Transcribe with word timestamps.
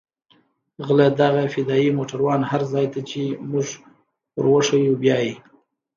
غله 0.85 1.07
دغه 1.21 1.43
فدايي 1.53 1.89
موټران 1.97 2.41
هر 2.51 2.61
ځاى 2.71 2.87
ته 2.93 2.99
چې 3.09 3.21
موږ 3.51 3.67
وروښيو 4.39 4.93
بيايي. 5.01 5.33